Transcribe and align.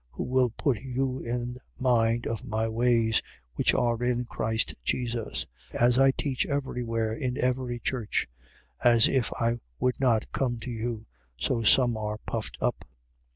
Who 0.09 0.23
will 0.23 0.49
put 0.49 0.79
you 0.81 1.19
in 1.19 1.57
mind 1.79 2.25
of 2.25 2.43
my 2.43 2.67
ways, 2.67 3.21
which 3.53 3.75
are 3.75 4.03
in 4.03 4.25
Christ 4.25 4.73
Jesus: 4.83 5.45
as 5.73 5.99
I 5.99 6.09
teach 6.09 6.43
every 6.47 6.83
where 6.83 7.13
in 7.13 7.37
every 7.37 7.77
church. 7.77 8.27
4:18. 8.83 8.91
As 8.95 9.07
if 9.07 9.31
I 9.33 9.59
would 9.79 9.99
not 9.99 10.31
come 10.31 10.57
to 10.61 10.71
you, 10.71 11.05
so 11.37 11.61
some 11.61 11.95
are 11.97 12.17
puffed 12.25 12.57
up. 12.59 12.83